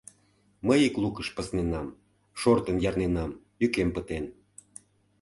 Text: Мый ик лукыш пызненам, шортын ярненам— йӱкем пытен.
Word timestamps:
Мый 0.67 0.79
ик 0.87 0.95
лукыш 1.01 1.27
пызненам, 1.35 1.87
шортын 2.39 2.77
ярненам— 2.89 3.31
йӱкем 3.61 3.89
пытен. 3.95 4.25